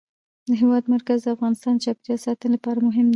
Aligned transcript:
د 0.47 0.49
هېواد 0.61 0.83
مرکز 0.93 1.19
د 1.23 1.27
افغانستان 1.35 1.73
د 1.75 1.81
چاپیریال 1.85 2.19
ساتنې 2.25 2.49
لپاره 2.55 2.79
مهم 2.87 3.05
دي. 3.07 3.09